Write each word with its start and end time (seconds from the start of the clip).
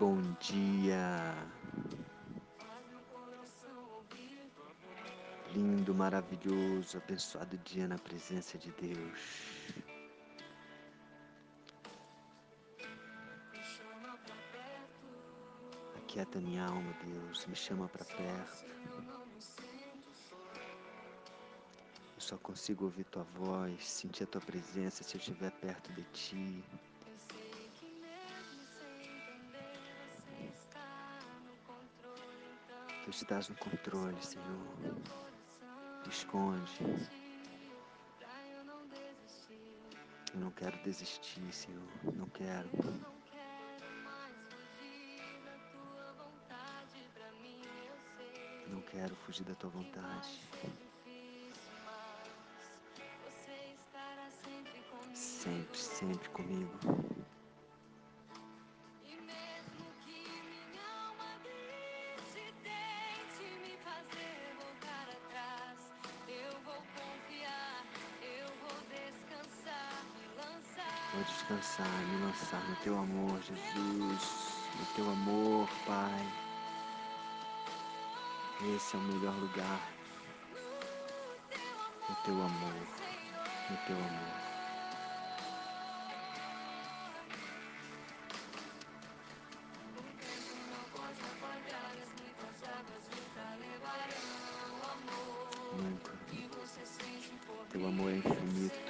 Bom 0.00 0.18
dia. 0.40 1.36
Lindo, 5.52 5.94
maravilhoso, 5.94 6.96
abençoado 6.96 7.58
dia 7.58 7.86
na 7.86 7.98
presença 7.98 8.56
de 8.56 8.72
Deus. 8.72 9.20
Aquieta 15.98 16.40
minha 16.40 16.64
alma, 16.64 16.94
Deus, 17.04 17.46
me 17.46 17.54
chama 17.54 17.86
para 17.86 18.06
perto. 18.06 18.64
Eu 22.14 22.20
só 22.20 22.38
consigo 22.38 22.86
ouvir 22.86 23.04
tua 23.04 23.24
voz, 23.24 23.86
sentir 23.86 24.24
a 24.24 24.26
tua 24.26 24.40
presença 24.40 25.04
se 25.04 25.14
eu 25.14 25.18
estiver 25.18 25.50
perto 25.50 25.92
de 25.92 26.04
ti. 26.04 26.64
Tu 33.10 33.16
estás 33.16 33.48
no 33.48 33.56
controle, 33.56 34.16
Senhor. 34.22 34.94
Te 36.04 36.10
esconde. 36.10 36.70
Eu 40.32 40.38
não 40.40 40.52
quero 40.52 40.78
desistir, 40.84 41.42
Senhor. 41.52 41.82
Não 42.14 42.28
quero. 42.28 42.70
Não 48.68 48.80
quero 48.82 49.16
fugir 49.16 49.42
da 49.42 49.56
tua 49.56 49.70
vontade. 49.70 50.48
Sempre, 55.14 55.78
sempre 55.78 56.28
comigo. 56.28 56.78
Vou 71.12 71.24
descansar, 71.24 71.88
me 72.06 72.24
lançar 72.24 72.62
no 72.68 72.76
teu 72.76 72.96
amor, 72.96 73.40
Jesus, 73.42 74.54
no 74.78 74.86
teu 74.94 75.10
amor, 75.10 75.68
Pai. 75.84 76.26
Esse 78.76 78.94
é 78.94 78.98
o 78.98 79.02
melhor 79.02 79.34
lugar. 79.34 79.90
No 82.08 82.14
teu 82.24 82.34
amor, 82.34 82.86
no 83.70 83.76
teu 83.86 83.96
amor. 83.96 84.50
Nunca. 95.76 96.12
Teu 97.70 97.86
amor 97.86 98.12
é 98.12 98.16
infinito. 98.16 98.89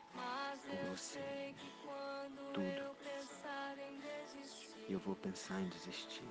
vou 5.05 5.15
pensar 5.15 5.59
em 5.59 5.69
desistir. 5.69 6.23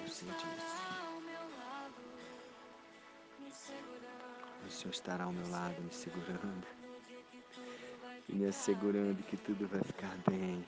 Eu 0.00 0.08
sei 0.08 0.28
disso. 0.28 1.10
O 4.66 4.70
Senhor 4.70 4.92
estará 4.92 5.24
ao 5.24 5.32
meu 5.32 5.48
lado, 5.50 5.80
me 5.82 5.92
segurando. 5.92 6.66
E 8.28 8.34
me 8.34 8.46
assegurando 8.46 9.22
que 9.24 9.36
tudo 9.44 9.66
vai 9.66 9.82
ficar 9.82 10.16
bem. 10.28 10.64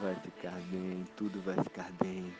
Vai 0.00 0.14
ficar 0.16 0.60
bem, 0.70 1.04
tudo 1.16 1.40
vai 1.42 1.56
ficar 1.64 1.90
bem. 1.92 2.34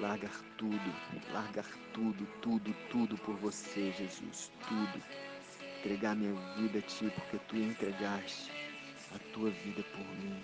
Largar 0.00 0.42
tudo, 0.58 1.32
largar 1.32 1.68
tudo, 1.94 2.26
tudo, 2.40 2.74
tudo 2.90 3.16
por 3.18 3.36
você, 3.36 3.92
Jesus, 3.92 4.50
tudo. 4.68 5.31
Entregar 5.82 6.14
minha 6.14 6.32
vida 6.54 6.78
a 6.78 6.82
Ti, 6.82 7.10
porque 7.10 7.38
Tu 7.48 7.56
entregaste 7.56 8.52
a 9.12 9.18
Tua 9.32 9.50
vida 9.50 9.82
por 9.82 10.06
mim. 10.14 10.40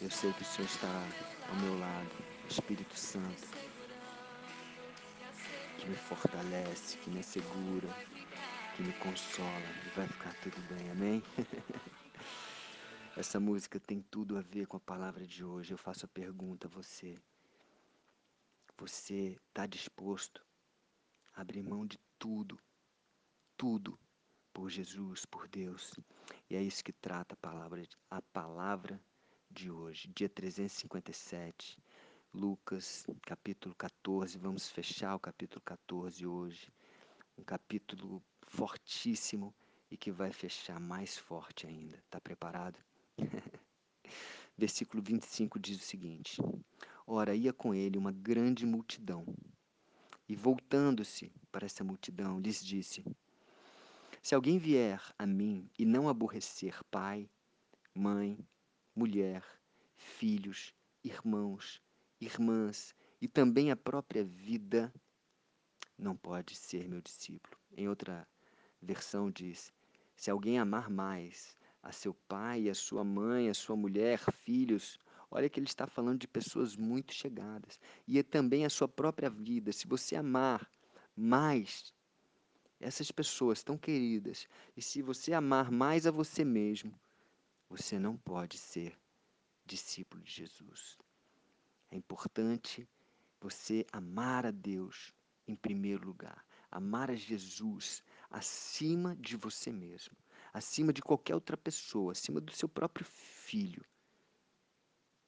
Eu 0.00 0.08
sei 0.08 0.32
que 0.32 0.42
o 0.42 0.44
Senhor 0.44 0.68
estará 0.68 1.02
ao 1.48 1.56
meu 1.56 1.76
lado, 1.76 2.12
Espírito 2.48 2.96
Santo, 2.96 3.48
que 5.76 5.88
me 5.88 5.96
fortalece, 5.96 6.96
que 6.98 7.10
me 7.10 7.18
assegura, 7.18 7.88
que 8.76 8.84
me 8.84 8.92
consola 8.92 9.66
e 9.84 9.88
vai 9.96 10.06
ficar 10.06 10.32
tudo 10.34 10.56
bem, 10.72 10.88
amém? 10.92 11.22
Essa 13.16 13.40
música 13.40 13.80
tem 13.80 14.00
tudo 14.02 14.38
a 14.38 14.40
ver 14.40 14.68
com 14.68 14.76
a 14.76 14.80
palavra 14.80 15.26
de 15.26 15.42
hoje. 15.42 15.72
Eu 15.72 15.78
faço 15.78 16.04
a 16.04 16.08
pergunta 16.08 16.68
a 16.68 16.70
você. 16.70 17.18
Você 18.78 19.36
está 19.48 19.66
disposto 19.66 20.40
a 21.34 21.40
abrir 21.40 21.64
mão 21.64 21.84
de 21.84 21.98
tudo, 22.20 22.56
tudo, 23.56 23.98
por 24.52 24.70
Jesus, 24.70 25.24
por 25.24 25.48
Deus? 25.48 25.98
E 26.50 26.56
é 26.56 26.62
isso 26.62 26.84
que 26.84 26.92
trata 26.92 27.34
a 27.34 27.36
palavra, 27.38 27.82
a 28.10 28.20
palavra 28.20 29.00
de 29.50 29.70
hoje, 29.70 30.08
dia 30.14 30.28
357, 30.28 31.78
Lucas, 32.34 33.06
capítulo 33.22 33.74
14. 33.74 34.36
Vamos 34.38 34.68
fechar 34.68 35.14
o 35.14 35.20
capítulo 35.20 35.62
14 35.64 36.26
hoje. 36.26 36.70
Um 37.38 37.42
capítulo 37.42 38.22
fortíssimo 38.46 39.54
e 39.90 39.96
que 39.96 40.10
vai 40.10 40.32
fechar 40.32 40.78
mais 40.78 41.16
forte 41.16 41.66
ainda. 41.66 41.96
Está 41.96 42.20
preparado? 42.20 42.78
Versículo 44.58 45.02
25 45.02 45.58
diz 45.58 45.78
o 45.78 45.84
seguinte: 45.84 46.36
Ora, 47.06 47.34
ia 47.34 47.52
com 47.52 47.74
ele 47.74 47.96
uma 47.96 48.12
grande 48.12 48.66
multidão. 48.66 49.24
E 50.28 50.34
voltando-se 50.34 51.32
para 51.50 51.66
essa 51.66 51.84
multidão, 51.84 52.40
lhes 52.40 52.62
disse: 52.62 53.02
Se 54.26 54.34
alguém 54.34 54.58
vier 54.58 55.00
a 55.16 55.24
mim 55.24 55.70
e 55.78 55.84
não 55.84 56.08
aborrecer 56.08 56.82
pai, 56.90 57.30
mãe, 57.94 58.36
mulher, 58.92 59.44
filhos, 59.94 60.74
irmãos, 61.04 61.80
irmãs 62.20 62.92
e 63.22 63.28
também 63.28 63.70
a 63.70 63.76
própria 63.76 64.24
vida, 64.24 64.92
não 65.96 66.16
pode 66.16 66.56
ser 66.56 66.88
meu 66.88 67.00
discípulo. 67.00 67.56
Em 67.76 67.88
outra 67.88 68.26
versão 68.82 69.30
diz: 69.30 69.72
Se 70.16 70.28
alguém 70.28 70.58
amar 70.58 70.90
mais 70.90 71.56
a 71.80 71.92
seu 71.92 72.12
pai, 72.12 72.68
a 72.68 72.74
sua 72.74 73.04
mãe, 73.04 73.48
a 73.48 73.54
sua 73.54 73.76
mulher, 73.76 74.18
filhos, 74.42 74.98
Olha 75.30 75.48
que 75.48 75.60
ele 75.60 75.68
está 75.68 75.86
falando 75.86 76.18
de 76.18 76.26
pessoas 76.26 76.76
muito 76.76 77.14
chegadas. 77.14 77.78
E 78.08 78.18
é 78.18 78.24
também 78.24 78.64
a 78.64 78.70
sua 78.70 78.88
própria 78.88 79.30
vida. 79.30 79.72
Se 79.72 79.86
você 79.86 80.16
amar 80.16 80.68
mais 81.16 81.92
essas 82.80 83.10
pessoas 83.10 83.62
tão 83.62 83.78
queridas, 83.78 84.48
e 84.76 84.82
se 84.82 85.02
você 85.02 85.32
amar 85.32 85.70
mais 85.70 86.06
a 86.06 86.10
você 86.10 86.44
mesmo, 86.44 86.98
você 87.68 87.98
não 87.98 88.16
pode 88.16 88.58
ser 88.58 88.98
discípulo 89.64 90.22
de 90.22 90.30
Jesus. 90.30 90.96
É 91.90 91.96
importante 91.96 92.88
você 93.40 93.86
amar 93.92 94.46
a 94.46 94.50
Deus 94.50 95.12
em 95.46 95.54
primeiro 95.54 96.06
lugar, 96.06 96.44
amar 96.70 97.10
a 97.10 97.14
Jesus 97.14 98.02
acima 98.30 99.16
de 99.16 99.36
você 99.36 99.72
mesmo, 99.72 100.16
acima 100.52 100.92
de 100.92 101.02
qualquer 101.02 101.34
outra 101.34 101.56
pessoa, 101.56 102.12
acima 102.12 102.40
do 102.40 102.52
seu 102.52 102.68
próprio 102.68 103.06
filho. 103.06 103.84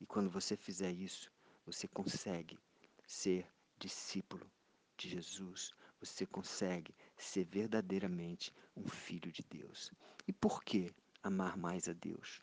E 0.01 0.07
quando 0.07 0.31
você 0.31 0.57
fizer 0.57 0.93
isso, 0.93 1.31
você 1.65 1.89
consegue 1.89 2.59
ser 3.07 3.47
discípulo 3.79 4.51
de 4.97 5.09
Jesus. 5.09 5.73
Você 6.01 6.25
consegue 6.27 6.95
ser 7.17 7.45
verdadeiramente 7.45 8.53
um 8.77 8.89
filho 8.89 9.33
de 9.33 9.43
Deus. 9.43 9.93
E 10.27 10.33
por 10.33 10.63
que 10.63 10.95
amar 11.23 11.57
mais 11.57 11.89
a 11.89 11.93
Deus? 11.93 12.41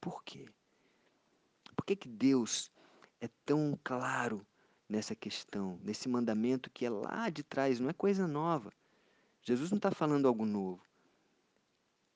Por 0.00 0.22
quê? 0.22 0.48
Por 1.74 1.84
que, 1.84 1.96
que 1.96 2.08
Deus 2.08 2.70
é 3.20 3.28
tão 3.44 3.78
claro 3.82 4.46
nessa 4.88 5.14
questão, 5.14 5.80
nesse 5.82 6.08
mandamento 6.08 6.70
que 6.70 6.86
é 6.86 6.90
lá 6.90 7.28
de 7.30 7.42
trás, 7.42 7.80
não 7.80 7.90
é 7.90 7.92
coisa 7.92 8.28
nova? 8.28 8.72
Jesus 9.42 9.70
não 9.70 9.76
está 9.76 9.90
falando 9.90 10.28
algo 10.28 10.46
novo. 10.46 10.82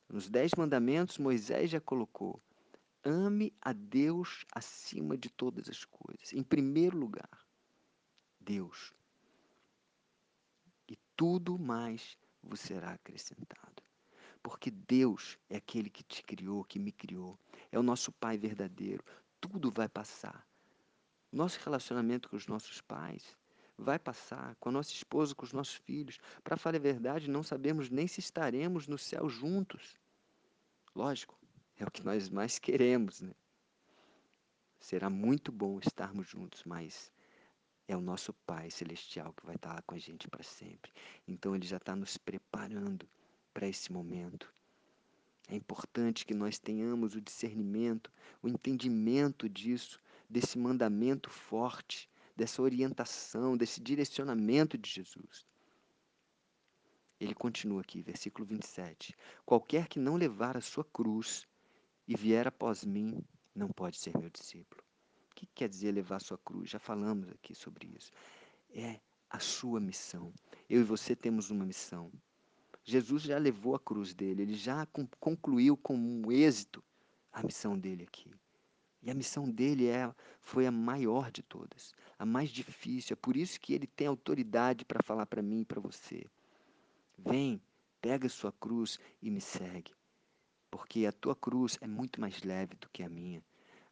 Nos 0.09 0.29
Dez 0.29 0.53
Mandamentos, 0.57 1.19
Moisés 1.19 1.71
já 1.71 1.81
colocou: 1.81 2.41
ame 3.05 3.53
a 3.61 3.73
Deus 3.73 4.47
acima 4.53 5.17
de 5.17 5.29
todas 5.29 5.69
as 5.69 5.85
coisas. 5.85 6.33
Em 6.33 6.43
primeiro 6.43 6.97
lugar, 6.97 7.29
Deus. 8.41 8.95
Tudo 11.19 11.59
mais 11.59 12.17
vos 12.41 12.61
será 12.61 12.93
acrescentado. 12.93 13.83
Porque 14.41 14.71
Deus 14.71 15.37
é 15.51 15.57
aquele 15.57 15.91
que 15.91 16.05
te 16.05 16.23
criou, 16.23 16.63
que 16.63 16.79
me 16.79 16.93
criou. 16.93 17.37
É 17.73 17.79
o 17.79 17.83
nosso 17.83 18.13
Pai 18.13 18.39
verdadeiro. 18.39 19.03
Tudo 19.41 19.73
vai 19.73 19.89
passar. 19.89 20.47
Nosso 21.33 21.59
relacionamento 21.65 22.29
com 22.31 22.37
os 22.37 22.47
nossos 22.47 22.81
pais 22.81 23.37
vai 23.77 23.99
passar, 23.99 24.55
com 24.61 24.69
a 24.69 24.73
nossa 24.73 24.93
esposa, 24.93 25.35
com 25.35 25.45
os 25.45 25.53
nossos 25.53 25.75
filhos. 25.75 26.21
Para 26.45 26.57
falar 26.57 26.77
a 26.77 26.81
verdade, 26.81 27.29
não 27.29 27.43
sabemos 27.43 27.91
nem 27.91 28.07
se 28.07 28.21
estaremos 28.21 28.87
no 28.87 28.97
céu 28.97 29.29
juntos. 29.29 29.97
Lógico, 30.95 31.37
é 31.77 31.85
o 31.85 31.91
que 31.91 32.05
nós 32.05 32.31
mais 32.31 32.61
queremos, 32.61 33.23
né? 33.23 33.35
Será 34.79 35.11
muito 35.11 35.51
bom 35.51 35.81
estarmos 35.81 36.29
juntos, 36.29 36.63
mas 36.63 37.11
é 37.89 37.97
o 37.97 38.01
nosso 38.03 38.35
Pai 38.47 38.71
Celestial 38.71 39.33
que 39.33 39.47
vai 39.47 39.57
estar 39.57 39.73
lá 39.73 39.83
com 39.83 39.95
a 39.95 39.99
gente 39.99 40.29
para 40.29 40.45
sempre. 40.45 40.93
Então 41.27 41.57
Ele 41.57 41.67
já 41.67 41.79
está 41.79 41.97
nos 41.97 42.19
preparando 42.19 43.09
para 43.55 43.67
esse 43.67 43.91
momento. 43.91 44.53
É 45.49 45.57
importante 45.57 46.27
que 46.27 46.35
nós 46.35 46.59
tenhamos 46.59 47.15
o 47.15 47.21
discernimento, 47.21 48.13
o 48.43 48.49
entendimento 48.49 49.49
disso, 49.49 49.99
desse 50.29 50.59
mandamento 50.59 51.31
forte, 51.31 52.11
dessa 52.37 52.61
orientação, 52.61 53.57
desse 53.57 53.81
direcionamento 53.81 54.77
de 54.77 54.91
Jesus. 54.91 55.47
Ele 57.19 57.35
continua 57.35 57.81
aqui, 57.81 58.03
versículo 58.03 58.47
27. 58.47 59.17
Qualquer 59.47 59.89
que 59.89 59.99
não 59.99 60.17
levar 60.17 60.57
a 60.57 60.61
sua 60.61 60.85
cruz 60.85 61.49
e 62.07 62.15
vier 62.15 62.47
após 62.47 62.85
mim, 62.85 63.25
não 63.55 63.69
pode 63.71 63.97
ser 63.97 64.17
meu 64.17 64.31
discípulo. 64.31 64.88
Que 65.39 65.47
quer 65.55 65.69
dizer 65.69 65.93
levar 65.93 66.21
sua 66.21 66.37
cruz? 66.37 66.69
Já 66.69 66.81
falamos 66.81 67.29
aqui 67.29 67.55
sobre 67.55 67.87
isso. 67.97 68.11
É 68.75 68.99
a 69.31 69.39
sua 69.39 69.79
missão. 69.79 70.35
Eu 70.69 70.81
e 70.81 70.83
você 70.83 71.15
temos 71.15 71.49
uma 71.49 71.65
missão. 71.65 72.11
Jesus 72.83 73.23
já 73.23 73.39
levou 73.39 73.77
a 73.77 73.79
cruz 73.79 74.13
dele, 74.13 74.43
ele 74.43 74.55
já 74.55 74.85
concluiu 75.21 75.77
com 75.77 75.97
um 75.97 76.33
êxito 76.33 76.83
a 77.33 77.41
missão 77.41 77.79
dele 77.79 78.03
aqui. 78.03 78.35
E 79.01 79.13
a 79.13 79.15
missão 79.15 79.49
dele 79.49 79.87
é, 79.87 80.13
foi 80.41 80.67
a 80.67 80.73
maior 80.73 81.31
de 81.31 81.45
todas, 81.45 81.95
a 82.19 82.27
mais 82.27 82.51
difícil. 82.51 83.15
É 83.15 83.17
por 83.17 83.37
isso 83.37 83.61
que 83.61 83.73
ele 83.73 83.87
tem 83.87 84.09
autoridade 84.09 84.85
para 84.85 85.05
falar 85.05 85.27
para 85.27 85.41
mim 85.41 85.61
e 85.61 85.65
para 85.65 85.81
você. 85.81 86.27
Vem, 87.17 87.63
pega 88.01 88.29
sua 88.29 88.51
cruz 88.51 88.99
e 89.23 89.31
me 89.31 89.41
segue. 89.41 89.95
Porque 90.69 91.07
a 91.07 91.13
tua 91.13 91.37
cruz 91.37 91.79
é 91.81 91.87
muito 91.87 92.21
mais 92.21 92.43
leve 92.43 92.75
do 92.75 92.89
que 92.89 93.05
a 93.05 93.09
minha. 93.09 93.41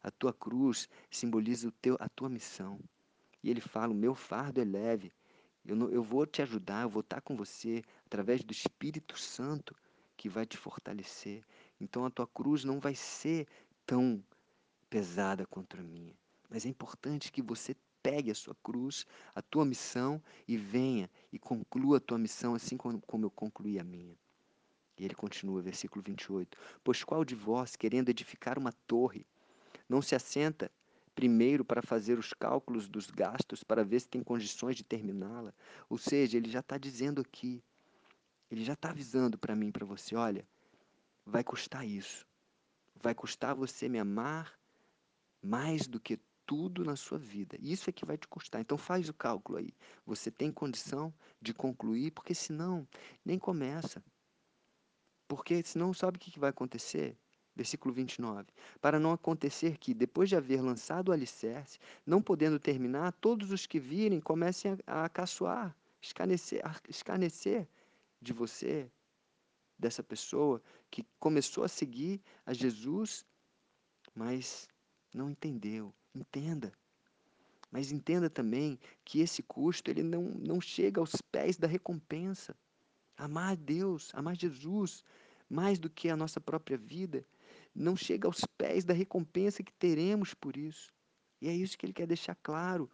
A 0.01 0.11
tua 0.11 0.33
cruz 0.33 0.87
simboliza 1.09 1.67
o 1.67 1.71
teu, 1.71 1.97
a 1.99 2.07
tua 2.09 2.29
missão. 2.29 2.79
E 3.43 3.49
ele 3.49 3.61
fala: 3.61 3.93
o 3.93 3.95
meu 3.95 4.15
fardo 4.15 4.61
é 4.61 4.65
leve 4.65 5.11
eu, 5.67 5.75
não, 5.75 5.89
eu 5.89 6.01
vou 6.01 6.25
te 6.25 6.41
ajudar, 6.41 6.83
eu 6.83 6.89
vou 6.89 7.01
estar 7.01 7.19
com 7.19 7.35
você 7.35 7.83
através 8.05 8.41
do 8.41 8.53
Espírito 8.53 9.19
Santo 9.19 9.75
que 10.15 10.29
vai 10.29 10.45
te 10.45 10.57
fortalecer. 10.57 11.43
Então 11.79 12.05
a 12.05 12.09
tua 12.09 12.25
cruz 12.25 12.63
não 12.63 12.79
vai 12.79 12.95
ser 12.95 13.45
tão 13.85 14.23
pesada 14.89 15.45
contra 15.45 15.81
a 15.81 15.83
minha. 15.83 16.15
Mas 16.49 16.65
é 16.65 16.69
importante 16.69 17.33
que 17.33 17.41
você 17.41 17.75
pegue 18.01 18.31
a 18.31 18.35
sua 18.35 18.55
cruz, 18.63 19.05
a 19.35 19.41
tua 19.41 19.65
missão 19.65 20.23
e 20.47 20.55
venha 20.55 21.09
e 21.33 21.37
conclua 21.37 21.97
a 21.97 21.99
tua 21.99 22.17
missão 22.17 22.55
assim 22.55 22.77
como, 22.77 23.01
como 23.01 23.25
eu 23.25 23.31
concluí 23.31 23.77
a 23.77 23.83
minha. 23.83 24.15
E 24.97 25.03
ele 25.03 25.13
continua, 25.13 25.61
versículo 25.61 26.01
28. 26.01 26.57
Pois 26.81 27.03
qual 27.03 27.25
de 27.25 27.35
vós, 27.35 27.75
querendo 27.75 28.07
edificar 28.07 28.57
uma 28.57 28.71
torre, 28.87 29.27
não 29.87 30.01
se 30.01 30.15
assenta 30.15 30.71
primeiro 31.15 31.65
para 31.65 31.81
fazer 31.81 32.19
os 32.19 32.31
cálculos 32.33 32.87
dos 32.87 33.07
gastos, 33.07 33.63
para 33.63 33.83
ver 33.83 33.99
se 33.99 34.07
tem 34.07 34.21
condições 34.23 34.75
de 34.75 34.83
terminá-la. 34.83 35.53
Ou 35.89 35.97
seja, 35.97 36.37
ele 36.37 36.49
já 36.49 36.59
está 36.59 36.77
dizendo 36.77 37.21
aqui, 37.21 37.63
ele 38.51 38.63
já 38.63 38.73
está 38.73 38.91
avisando 38.91 39.37
para 39.37 39.55
mim, 39.55 39.71
para 39.71 39.85
você, 39.85 40.15
olha, 40.15 40.47
vai 41.25 41.43
custar 41.43 41.87
isso. 41.87 42.25
Vai 43.01 43.15
custar 43.15 43.55
você 43.55 43.89
me 43.89 43.99
amar 43.99 44.57
mais 45.41 45.87
do 45.87 45.99
que 45.99 46.19
tudo 46.45 46.83
na 46.85 46.95
sua 46.95 47.17
vida. 47.17 47.57
Isso 47.59 47.89
é 47.89 47.93
que 47.93 48.05
vai 48.05 48.17
te 48.17 48.27
custar. 48.27 48.61
Então 48.61 48.77
faz 48.77 49.09
o 49.09 49.13
cálculo 49.13 49.57
aí. 49.57 49.73
Você 50.05 50.31
tem 50.31 50.51
condição 50.51 51.13
de 51.41 51.53
concluir, 51.53 52.11
porque 52.11 52.33
senão 52.33 52.87
nem 53.23 53.37
começa. 53.37 54.03
Porque 55.27 55.61
senão 55.63 55.93
sabe 55.93 56.17
o 56.17 56.19
que 56.19 56.39
vai 56.39 56.49
acontecer? 56.49 57.17
Versículo 57.57 57.91
29. 57.91 58.45
Para 58.79 58.99
não 58.99 59.11
acontecer 59.11 59.79
que, 59.79 59.91
depois 59.91 60.29
de 60.29 60.35
haver 60.35 60.61
lançado 60.61 61.09
o 61.09 61.11
alicerce, 61.11 61.79
não 62.05 62.21
podendo 62.21 62.59
terminar, 62.59 63.11
todos 63.13 63.51
os 63.51 63.65
que 63.65 63.79
virem 63.79 64.21
comecem 64.21 64.77
a, 64.85 65.05
a 65.05 65.09
caçoar, 65.09 65.75
escarnecer, 65.99 66.61
a 66.63 67.67
de 68.21 68.31
você, 68.31 68.87
dessa 69.77 70.03
pessoa 70.03 70.61
que 70.91 71.03
começou 71.19 71.63
a 71.63 71.67
seguir 71.67 72.21
a 72.45 72.53
Jesus, 72.53 73.25
mas 74.13 74.69
não 75.11 75.31
entendeu. 75.31 75.91
Entenda. 76.13 76.71
Mas 77.71 77.91
entenda 77.91 78.29
também 78.29 78.79
que 79.03 79.19
esse 79.19 79.41
custo 79.41 79.89
ele 79.89 80.03
não, 80.03 80.21
não 80.23 80.61
chega 80.61 81.01
aos 81.01 81.21
pés 81.31 81.57
da 81.57 81.67
recompensa. 81.67 82.55
Amar 83.17 83.55
Deus, 83.55 84.11
amar 84.13 84.37
Jesus, 84.37 85.03
mais 85.49 85.79
do 85.79 85.89
que 85.89 86.09
a 86.09 86.15
nossa 86.15 86.39
própria 86.39 86.77
vida, 86.77 87.25
não 87.77 87.95
chega 87.95 88.27
aos 88.27 88.43
pés 88.57 88.83
da 88.83 88.93
recompensa 88.93 89.61
que 89.63 89.71
teremos 89.73 90.33
por 90.33 90.57
isso. 90.57 90.91
E 91.39 91.47
é 91.47 91.53
isso 91.53 91.77
que 91.77 91.85
ele 91.85 91.93
quer 91.93 92.07
deixar 92.07 92.33
claro. 92.35 92.89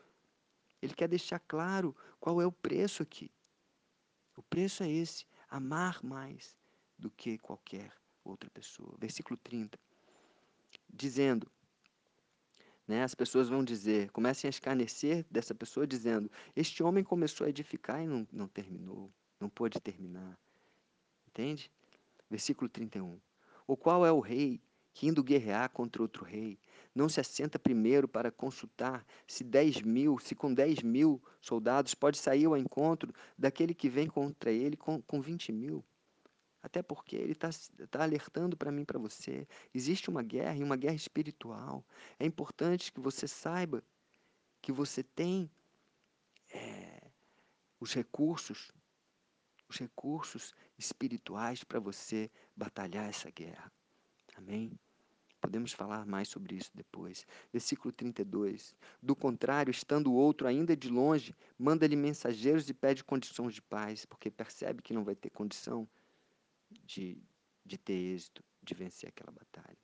Ele 0.81 0.93
quer 0.93 1.07
deixar 1.07 1.39
claro 1.39 1.95
qual 2.19 2.41
é 2.41 2.45
o 2.45 2.51
preço 2.51 3.01
aqui. 3.01 3.31
O 4.35 4.43
preço 4.43 4.83
é 4.83 4.91
esse: 4.91 5.25
amar 5.49 6.03
mais 6.03 6.57
do 6.99 7.09
que 7.09 7.37
qualquer 7.37 7.93
outra 8.25 8.49
pessoa. 8.49 8.93
Versículo 8.99 9.37
30. 9.37 9.79
Dizendo, 10.89 11.49
né, 12.85 13.03
as 13.03 13.15
pessoas 13.15 13.47
vão 13.47 13.63
dizer, 13.63 14.11
comecem 14.11 14.47
a 14.47 14.49
escarnecer 14.49 15.25
dessa 15.31 15.55
pessoa, 15.55 15.87
dizendo: 15.87 16.29
Este 16.53 16.83
homem 16.83 17.05
começou 17.05 17.47
a 17.47 17.49
edificar 17.49 18.03
e 18.03 18.07
não, 18.07 18.27
não 18.33 18.47
terminou, 18.49 19.09
não 19.39 19.49
pôde 19.49 19.79
terminar. 19.79 20.37
Entende? 21.27 21.71
Versículo 22.29 22.67
31. 22.69 23.17
O 23.65 23.77
qual 23.77 24.05
é 24.05 24.11
o 24.11 24.19
rei 24.19 24.61
que 24.93 25.07
indo 25.07 25.23
guerrear 25.23 25.69
contra 25.69 26.01
outro 26.01 26.23
rei, 26.23 26.57
não 26.93 27.09
se 27.09 27.19
assenta 27.19 27.57
primeiro 27.57 28.07
para 28.07 28.31
consultar 28.31 29.05
se 29.27 29.43
dez 29.43 29.81
mil, 29.81 30.19
se 30.19 30.35
com 30.35 30.53
dez 30.53 30.81
mil 30.83 31.21
soldados 31.41 31.95
pode 31.95 32.17
sair 32.17 32.45
ao 32.45 32.55
encontro 32.55 33.13
daquele 33.37 33.73
que 33.73 33.89
vem 33.89 34.07
contra 34.07 34.51
ele 34.51 34.77
com, 34.77 35.01
com 35.01 35.19
20 35.19 35.51
mil. 35.51 35.83
Até 36.61 36.81
porque 36.81 37.15
ele 37.15 37.33
está 37.33 37.49
tá 37.89 38.03
alertando 38.03 38.55
para 38.55 38.71
mim, 38.71 38.85
para 38.85 38.99
você. 38.99 39.45
Existe 39.73 40.09
uma 40.09 40.23
guerra 40.23 40.55
e 40.55 40.63
uma 40.63 40.77
guerra 40.77 40.95
espiritual. 40.95 41.83
É 42.17 42.25
importante 42.25 42.91
que 42.91 43.01
você 43.01 43.27
saiba 43.27 43.83
que 44.61 44.71
você 44.71 45.03
tem 45.03 45.51
é, 46.53 47.01
os 47.81 47.93
recursos, 47.93 48.71
os 49.67 49.77
recursos 49.77 50.53
espirituais 50.77 51.65
para 51.65 51.81
você 51.81 52.31
batalhar 52.55 53.09
essa 53.09 53.29
guerra. 53.29 53.69
Amém? 54.35 54.71
Podemos 55.43 55.73
falar 55.73 56.05
mais 56.05 56.29
sobre 56.29 56.55
isso 56.55 56.71
depois. 56.73 57.27
Versículo 57.51 57.91
32. 57.91 58.73
Do 59.01 59.13
contrário, 59.13 59.71
estando 59.71 60.09
o 60.09 60.15
outro 60.15 60.47
ainda 60.47 60.75
de 60.75 60.89
longe, 60.89 61.35
manda-lhe 61.59 61.97
mensageiros 61.97 62.69
e 62.69 62.73
pede 62.73 63.03
condições 63.03 63.53
de 63.53 63.61
paz, 63.61 64.05
porque 64.05 64.31
percebe 64.31 64.81
que 64.81 64.93
não 64.93 65.03
vai 65.03 65.15
ter 65.15 65.29
condição 65.29 65.85
de, 66.85 67.21
de 67.65 67.77
ter 67.77 67.93
êxito, 67.93 68.41
de 68.63 68.73
vencer 68.73 69.09
aquela 69.09 69.31
batalha. 69.31 69.77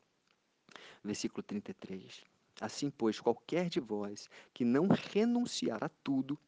Versículo 1.03 1.43
33. 1.43 2.23
Assim, 2.61 2.89
pois, 2.89 3.19
qualquer 3.19 3.67
de 3.67 3.79
vós 3.79 4.29
que 4.53 4.63
não 4.63 4.87
renunciar 4.87 5.83
a 5.83 5.89
tudo, 5.89 6.39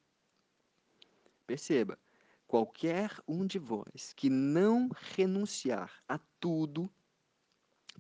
perceba, 1.46 2.00
qualquer 2.48 3.12
um 3.28 3.46
de 3.46 3.60
vós 3.60 4.14
que 4.14 4.30
não 4.30 4.90
renunciar 5.16 6.02
a 6.08 6.18
tudo 6.40 6.90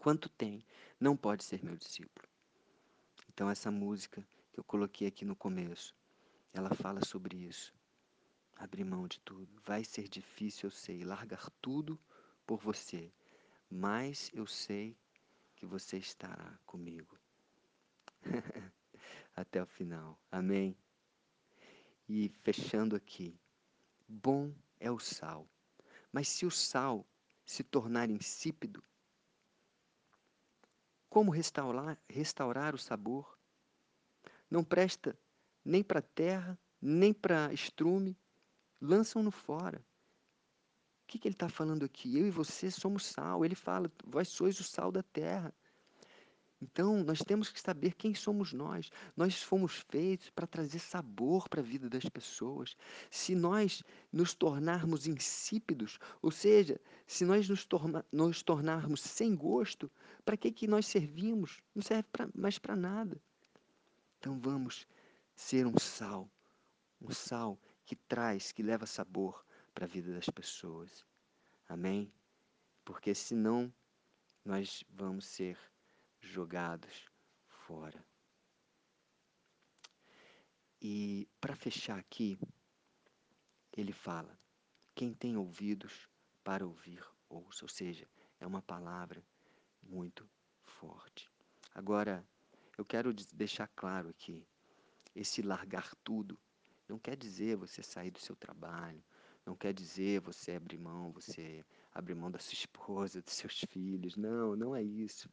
quanto 0.02 0.28
tem, 0.30 0.66
não 1.00 1.16
pode 1.16 1.44
ser 1.44 1.64
meu 1.64 1.78
discípulo. 1.78 2.28
Então, 3.30 3.48
essa 3.48 3.70
música 3.70 4.28
que 4.52 4.60
eu 4.60 4.64
coloquei 4.64 5.08
aqui 5.08 5.24
no 5.24 5.36
começo, 5.36 5.94
ela 6.52 6.74
fala 6.74 7.06
sobre 7.06 7.38
isso. 7.38 7.72
Abrir 8.56 8.84
mão 8.84 9.08
de 9.08 9.20
tudo. 9.20 9.62
Vai 9.64 9.84
ser 9.84 10.10
difícil, 10.10 10.68
eu 10.68 10.72
sei, 10.72 11.04
largar 11.04 11.52
tudo 11.62 12.00
por 12.48 12.60
você, 12.60 13.14
mas 13.70 14.32
eu 14.34 14.48
sei 14.48 14.98
que 15.56 15.68
você 15.68 16.00
estará 16.00 16.58
comigo. 16.66 17.16
Até 19.36 19.62
o 19.62 19.68
final. 19.68 20.20
Amém? 20.32 20.76
E 22.10 22.28
fechando 22.42 22.96
aqui. 22.96 23.40
Bom 24.08 24.52
é 24.80 24.90
o 24.90 24.98
sal. 24.98 25.48
Mas 26.12 26.28
se 26.28 26.44
o 26.44 26.50
sal 26.50 27.06
se 27.46 27.64
tornar 27.64 28.10
insípido? 28.10 28.84
Como 31.12 31.30
restaurar, 31.30 32.00
restaurar 32.08 32.74
o 32.74 32.78
sabor? 32.78 33.38
Não 34.50 34.64
presta 34.64 35.20
nem 35.64 35.84
para 35.84 36.02
terra, 36.02 36.58
nem 36.82 37.14
para 37.14 37.52
estrume, 37.52 38.18
lançam-no 38.80 39.30
fora. 39.30 39.86
O 41.04 41.08
que, 41.08 41.20
que 41.20 41.28
ele 41.28 41.36
está 41.36 41.50
falando 41.50 41.84
aqui? 41.84 42.18
Eu 42.18 42.26
e 42.26 42.32
você 42.32 42.72
somos 42.72 43.06
sal. 43.06 43.44
Ele 43.44 43.56
fala, 43.56 43.92
vós 44.06 44.30
sois 44.30 44.58
o 44.62 44.64
sal 44.64 44.90
da 44.90 45.04
terra. 45.04 45.54
Então, 46.62 47.04
nós 47.04 47.20
temos 47.20 47.50
que 47.50 47.60
saber 47.60 47.96
quem 47.96 48.14
somos 48.14 48.54
nós. 48.54 48.92
Nós 49.18 49.42
fomos 49.42 49.84
feitos 49.90 50.30
para 50.30 50.46
trazer 50.46 50.78
sabor 50.78 51.50
para 51.50 51.60
a 51.60 51.64
vida 51.64 51.90
das 51.90 52.06
pessoas. 52.06 52.78
Se 53.10 53.34
nós 53.34 53.82
nos 54.14 54.36
tornarmos 54.36 55.08
insípidos, 55.08 55.98
ou 56.22 56.30
seja, 56.30 56.80
se 57.08 57.26
nós 57.26 57.50
nos, 57.50 57.68
nos 58.12 58.44
tornarmos 58.44 59.02
sem 59.02 59.36
gosto, 59.36 59.90
para 60.24 60.38
que, 60.38 60.52
que 60.52 60.68
nós 60.68 60.86
servimos? 60.86 61.60
Não 61.74 61.82
serve 61.82 62.08
pra, 62.12 62.30
mais 62.36 62.60
para 62.60 62.76
nada. 62.76 63.20
Então, 64.20 64.40
vamos 64.40 64.88
ser 65.36 65.66
um 65.66 65.80
sal, 65.80 66.30
um 67.02 67.12
sal 67.12 67.60
que 67.86 67.96
traz, 67.96 68.52
que 68.52 68.62
leva 68.62 68.86
sabor 68.86 69.44
para 69.74 69.86
a 69.86 69.88
vida 69.88 70.14
das 70.14 70.30
pessoas. 70.30 71.04
Amém? 71.68 72.14
Porque 72.86 73.16
senão 73.16 73.74
nós 74.46 74.84
vamos 74.90 75.26
ser 75.26 75.58
jogados 76.22 77.06
fora. 77.48 78.06
E 80.82 81.28
para 81.40 81.56
fechar 81.56 82.00
aqui, 82.00 82.40
ele 83.76 83.94
fala: 83.94 84.38
quem 84.96 85.14
tem 85.14 85.38
ouvidos 85.38 86.10
para 86.44 86.66
ouvir, 86.66 87.04
ouça. 87.30 87.64
Ou 87.66 87.70
seja, 87.70 88.08
é 88.40 88.48
uma 88.48 88.62
palavra 88.62 89.24
muito 89.82 90.28
forte. 90.64 91.30
Agora, 91.74 92.26
eu 92.78 92.86
quero 92.86 93.14
deixar 93.14 93.68
claro 93.76 94.10
aqui: 94.10 94.48
esse 95.16 95.42
largar 95.42 95.94
tudo 96.04 96.40
não 96.88 96.98
quer 96.98 97.16
dizer 97.16 97.56
você 97.56 97.84
sair 97.84 98.12
do 98.12 98.20
seu 98.20 98.36
trabalho, 98.36 99.04
não 99.46 99.56
quer 99.56 99.74
dizer 99.74 100.20
você 100.20 100.54
abrir 100.54 100.78
mão, 100.78 101.12
você 101.12 101.64
abrir 101.94 102.16
mão 102.16 102.32
da 102.32 102.40
sua 102.40 102.54
esposa, 102.56 103.22
dos 103.22 103.34
seus 103.36 103.60
filhos. 103.70 104.18
Não, 104.18 104.56
não 104.56 104.76
é 104.76 104.82
isso 104.82 105.30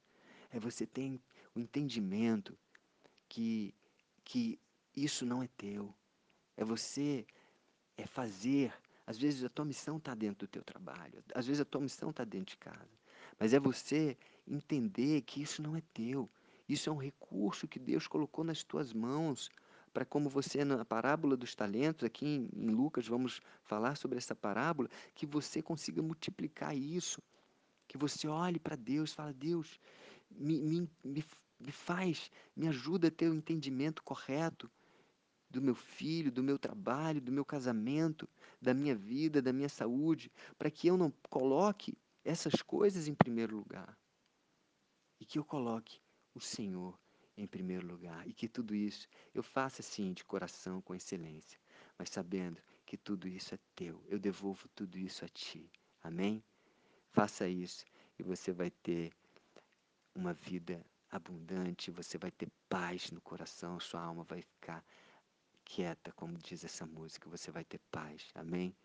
é 0.51 0.59
você 0.59 0.87
ter 0.87 1.21
o 1.55 1.61
entendimento 1.61 2.57
que, 3.29 3.75
que 4.25 4.59
isso 4.97 5.25
não 5.27 5.43
é 5.43 5.49
teu. 5.57 5.95
É 6.57 6.65
você 6.65 7.27
é 7.97 8.07
fazer. 8.07 8.73
Às 9.07 9.19
vezes 9.19 9.43
a 9.45 9.49
tua 9.49 9.65
missão 9.65 9.97
está 9.97 10.15
dentro 10.15 10.47
do 10.47 10.51
teu 10.51 10.63
trabalho, 10.63 11.25
às 11.35 11.47
vezes 11.47 11.61
a 11.61 11.65
tua 11.65 11.81
missão 11.81 12.11
está 12.11 12.25
dentro 12.25 12.51
de 12.55 12.59
casa. 12.59 12.99
Mas 13.39 13.55
é 13.55 13.61
você 13.61 14.17
entender 14.47 15.23
que 15.23 15.41
isso 15.41 15.63
não 15.63 15.77
é 15.77 15.83
teu. 15.95 16.29
Isso 16.69 16.91
é 16.91 16.93
um 16.93 16.99
recurso 16.99 17.67
que 17.67 17.79
Deus 17.79 18.07
colocou 18.07 18.45
nas 18.45 18.63
tuas 18.63 18.93
mãos 18.93 19.51
para 19.93 20.05
como 20.05 20.29
você 20.29 20.65
na 20.65 20.85
parábola 20.85 21.37
dos 21.37 21.55
talentos 21.55 22.05
aqui 22.05 22.27
em, 22.27 22.51
em 22.55 22.71
Lucas 22.71 23.09
vamos 23.09 23.41
falar 23.65 23.97
sobre 23.97 24.19
essa 24.19 24.35
parábola 24.35 24.89
que 25.15 25.27
você 25.27 25.63
consiga 25.63 26.03
multiplicar 26.03 26.77
isso 26.77 27.23
que 27.87 27.97
você 27.97 28.29
olhe 28.29 28.59
para 28.59 28.77
Deus 28.77 29.13
fala 29.13 29.33
Deus 29.33 29.81
me, 30.31 30.61
me, 30.61 30.89
me, 31.05 31.25
me 31.59 31.73
faz, 31.73 32.31
me 32.55 32.69
ajuda 32.69 33.09
a 33.09 33.11
ter 33.11 33.29
o 33.29 33.35
entendimento 33.35 34.03
correto 34.03 34.71
do 35.51 35.63
meu 35.63 35.75
filho, 35.75 36.31
do 36.31 36.43
meu 36.43 36.59
trabalho, 36.59 37.21
do 37.21 37.33
meu 37.33 37.45
casamento, 37.45 38.29
da 38.61 38.75
minha 38.75 38.95
vida, 38.95 39.41
da 39.41 39.53
minha 39.53 39.69
saúde, 39.69 40.31
para 40.59 40.71
que 40.71 40.87
eu 40.89 40.97
não 40.97 41.11
coloque 41.31 41.97
essas 42.25 42.61
coisas 42.61 43.09
em 43.09 43.15
primeiro 43.15 43.57
lugar. 43.57 43.99
E 45.19 45.25
que 45.25 45.39
eu 45.39 45.45
coloque 45.45 46.01
o 46.35 46.41
Senhor 46.41 46.99
em 47.37 47.47
primeiro 47.47 47.87
lugar. 47.87 48.29
E 48.29 48.33
que 48.33 48.49
tudo 48.49 48.75
isso 48.75 49.09
eu 49.35 49.43
faça 49.43 49.81
assim, 49.81 50.13
de 50.13 50.25
coração, 50.25 50.83
com 50.83 50.95
excelência, 50.95 51.59
mas 51.97 52.11
sabendo 52.11 52.61
que 52.85 52.97
tudo 52.97 53.27
isso 53.27 53.55
é 53.55 53.59
teu. 53.75 54.03
Eu 54.07 54.19
devolvo 54.19 54.69
tudo 54.75 54.99
isso 54.99 55.25
a 55.25 55.29
ti. 55.29 55.71
Amém? 56.03 56.43
Faça 57.11 57.49
isso 57.49 57.85
e 58.19 58.23
você 58.23 58.53
vai 58.53 58.71
ter 58.71 59.13
uma 60.19 60.35
vida 60.35 60.85
abundante, 61.11 61.93
você 61.93 62.19
vai 62.19 62.31
ter 62.33 62.51
paz 62.69 63.11
no 63.13 63.21
coração, 63.21 63.79
sua 63.79 64.03
alma 64.03 64.25
vai 64.25 64.43
ficar 64.43 64.85
quieta, 65.65 66.13
como 66.13 66.37
diz 66.39 66.65
essa 66.65 66.85
música, 66.85 67.31
você 67.31 67.53
vai 67.53 67.65
ter 67.65 67.81
paz. 67.91 68.29
Amém? 68.35 68.77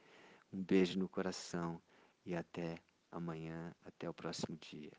Um 0.52 0.63
beijo 0.63 1.00
no 1.00 1.10
coração 1.10 1.82
e 2.24 2.36
até 2.36 2.78
amanhã, 3.12 3.74
até 3.84 4.08
o 4.08 4.13
próximo 4.13 4.56
dia. 4.58 4.92